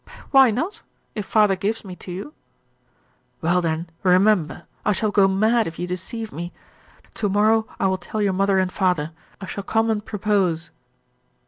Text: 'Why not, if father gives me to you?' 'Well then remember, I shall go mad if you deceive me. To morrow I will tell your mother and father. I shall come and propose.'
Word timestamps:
'Why 0.31 0.49
not, 0.49 0.81
if 1.13 1.27
father 1.27 1.55
gives 1.55 1.85
me 1.85 1.95
to 1.97 2.11
you?' 2.11 2.33
'Well 3.39 3.61
then 3.61 3.87
remember, 4.01 4.63
I 4.83 4.93
shall 4.93 5.11
go 5.11 5.27
mad 5.27 5.67
if 5.67 5.77
you 5.77 5.85
deceive 5.85 6.31
me. 6.31 6.51
To 7.13 7.29
morrow 7.29 7.67
I 7.79 7.85
will 7.85 7.99
tell 7.99 8.19
your 8.19 8.33
mother 8.33 8.57
and 8.57 8.73
father. 8.73 9.11
I 9.39 9.45
shall 9.45 9.63
come 9.63 9.91
and 9.91 10.03
propose.' 10.03 10.71